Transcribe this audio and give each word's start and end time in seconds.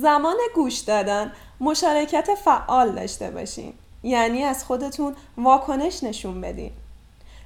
زمان 0.00 0.36
گوش 0.54 0.78
دادن 0.78 1.32
مشارکت 1.60 2.34
فعال 2.34 2.92
داشته 2.92 3.30
باشین. 3.30 3.74
یعنی 4.02 4.44
از 4.44 4.64
خودتون 4.64 5.16
واکنش 5.36 6.04
نشون 6.04 6.40
بدین. 6.40 6.70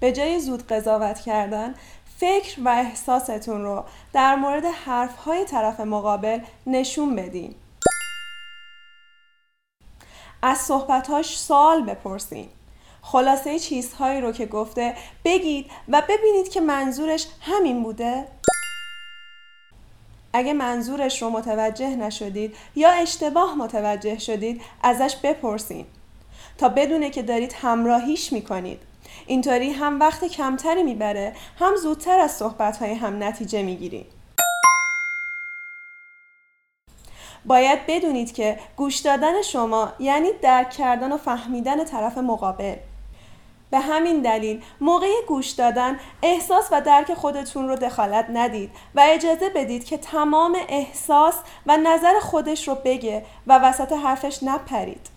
به 0.00 0.12
جای 0.12 0.40
زود 0.40 0.66
قضاوت 0.66 1.20
کردن 1.20 1.74
فکر 2.18 2.60
و 2.64 2.68
احساستون 2.68 3.64
رو 3.64 3.84
در 4.12 4.36
مورد 4.36 4.64
حرفهای 4.64 5.44
طرف 5.44 5.80
مقابل 5.80 6.38
نشون 6.66 7.16
بدین. 7.16 7.54
از 10.42 10.58
صحبتهاش 10.58 11.38
سوال 11.38 11.82
بپرسین. 11.82 12.48
خلاصه 13.02 13.58
چیزهایی 13.58 14.20
رو 14.20 14.32
که 14.32 14.46
گفته 14.46 14.94
بگید 15.24 15.70
و 15.88 16.02
ببینید 16.08 16.48
که 16.48 16.60
منظورش 16.60 17.26
همین 17.40 17.82
بوده. 17.82 18.28
اگه 20.32 20.52
منظورش 20.52 21.22
رو 21.22 21.30
متوجه 21.30 21.96
نشدید 21.96 22.56
یا 22.76 22.90
اشتباه 22.90 23.54
متوجه 23.54 24.18
شدید 24.18 24.62
ازش 24.82 25.16
بپرسین. 25.22 25.86
تا 26.58 26.68
بدونه 26.68 27.10
که 27.10 27.22
دارید 27.22 27.54
همراهیش 27.62 28.32
می‌کنید. 28.32 28.78
اینطوری 29.26 29.70
هم 29.70 30.00
وقت 30.00 30.24
کمتری 30.24 30.82
می‌بره 30.82 31.32
هم 31.58 31.76
زودتر 31.76 32.18
از 32.18 32.30
صحبتهای 32.30 32.94
هم 32.94 33.22
نتیجه 33.22 33.62
می‌گیرید. 33.62 34.06
باید 37.44 37.78
بدونید 37.88 38.32
که 38.32 38.58
گوش 38.76 38.98
دادن 38.98 39.42
شما 39.42 39.92
یعنی 39.98 40.28
درک 40.42 40.70
کردن 40.70 41.12
و 41.12 41.16
فهمیدن 41.16 41.84
طرف 41.84 42.18
مقابل. 42.18 42.76
به 43.72 43.80
همین 43.80 44.22
دلیل 44.22 44.62
موقع 44.80 45.12
گوش 45.28 45.50
دادن 45.50 46.00
احساس 46.22 46.68
و 46.72 46.80
درک 46.80 47.14
خودتون 47.14 47.68
رو 47.68 47.76
دخالت 47.76 48.26
ندید 48.32 48.70
و 48.94 49.02
اجازه 49.08 49.48
بدید 49.48 49.84
که 49.84 49.98
تمام 49.98 50.56
احساس 50.68 51.34
و 51.66 51.76
نظر 51.76 52.18
خودش 52.20 52.68
رو 52.68 52.74
بگه 52.74 53.24
و 53.46 53.58
وسط 53.58 53.92
حرفش 53.92 54.42
نپرید 54.42 55.10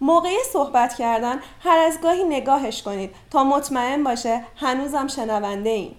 موقع 0.00 0.36
صحبت 0.52 0.94
کردن 0.94 1.40
هر 1.60 1.78
از 1.78 2.00
گاهی 2.00 2.24
نگاهش 2.24 2.82
کنید 2.82 3.14
تا 3.30 3.44
مطمئن 3.44 4.04
باشه 4.04 4.44
هنوزم 4.56 5.08
شنونده 5.08 5.70
این. 5.70 5.94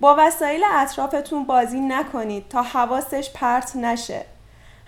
با 0.00 0.16
وسایل 0.18 0.62
اطرافتون 0.72 1.44
بازی 1.44 1.80
نکنید 1.80 2.48
تا 2.48 2.62
حواسش 2.62 3.30
پرت 3.34 3.76
نشه. 3.76 4.24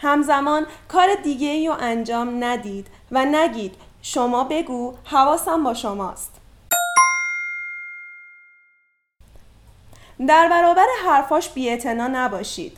همزمان 0.03 0.67
کار 0.89 1.14
دیگه 1.14 1.48
ای 1.48 1.69
رو 1.69 1.75
انجام 1.81 2.45
ندید 2.45 2.86
و 3.11 3.25
نگید 3.25 3.75
شما 4.03 4.45
بگو 4.45 4.95
حواسم 5.05 5.64
با 5.64 5.75
شماست. 5.75 6.34
در 10.28 10.48
برابر 10.48 10.86
حرفاش 11.06 11.48
بیعتنا 11.48 12.08
نباشید. 12.08 12.77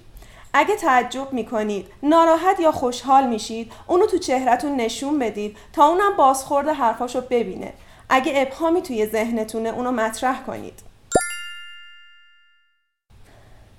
اگه 0.53 0.77
تعجب 0.77 1.33
می‌کنید 1.33 1.87
ناراحت 2.03 2.61
یا 2.61 2.73
خوشحال 2.73 3.27
میشید 3.27 3.73
اونو 3.87 4.07
تو 4.07 4.19
چهرتون 4.19 4.77
نشون 4.77 5.19
بدید 5.19 5.57
تا 5.73 5.85
اونم 5.85 6.17
بازخورد 6.17 6.69
حرفاشو 6.69 7.21
ببینه 7.21 7.73
اگه 8.09 8.33
ابهامی 8.37 8.83
توی 8.83 9.07
ذهنتونه 9.07 9.69
اونو 9.69 9.93
مطرح 9.93 10.43
کنید 10.43 10.94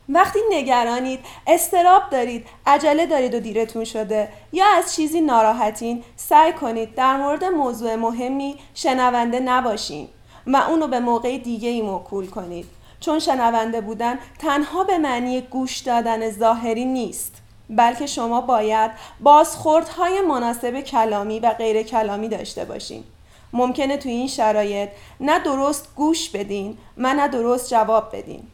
وقتی 0.09 0.39
نگرانید 0.51 1.19
استراب 1.47 2.03
دارید 2.11 2.47
عجله 2.67 3.05
دارید 3.05 3.33
و 3.33 3.39
دیرتون 3.39 3.83
شده 3.83 4.29
یا 4.51 4.65
از 4.77 4.95
چیزی 4.95 5.21
ناراحتین 5.21 6.03
سعی 6.15 6.53
کنید 6.53 6.95
در 6.95 7.17
مورد 7.17 7.43
موضوع 7.43 7.95
مهمی 7.95 8.55
شنونده 8.73 9.39
نباشین 9.39 10.07
و 10.47 10.57
اونو 10.57 10.87
به 10.87 10.99
موقع 10.99 11.37
دیگه 11.37 11.69
ای 11.69 11.81
موکول 11.81 12.27
کنید. 12.27 12.65
چون 12.99 13.19
شنونده 13.19 13.81
بودن 13.81 14.19
تنها 14.39 14.83
به 14.83 14.97
معنی 14.97 15.41
گوش 15.41 15.77
دادن 15.77 16.29
ظاهری 16.29 16.85
نیست 16.85 17.41
بلکه 17.69 18.05
شما 18.05 18.41
باید 18.41 18.91
بازخوردهای 19.19 20.21
مناسب 20.21 20.81
کلامی 20.81 21.39
و 21.39 21.49
غیر 21.49 21.83
کلامی 21.83 22.29
داشته 22.29 22.65
باشین. 22.65 23.03
ممکنه 23.53 23.97
توی 23.97 24.11
این 24.11 24.27
شرایط 24.27 24.89
نه 25.19 25.39
درست 25.39 25.95
گوش 25.95 26.29
بدین 26.29 26.77
و 26.97 27.13
نه 27.13 27.27
درست 27.27 27.69
جواب 27.69 28.15
بدین. 28.15 28.47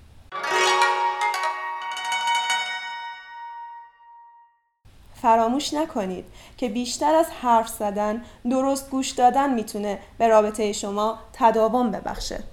فراموش 5.21 5.73
نکنید 5.73 6.25
که 6.57 6.69
بیشتر 6.69 7.15
از 7.15 7.27
حرف 7.41 7.67
زدن 7.67 8.23
درست 8.49 8.89
گوش 8.89 9.09
دادن 9.09 9.53
می‌تونه 9.53 9.99
به 10.17 10.27
رابطه 10.27 10.73
شما 10.73 11.19
تداوم 11.33 11.91
ببخشه. 11.91 12.43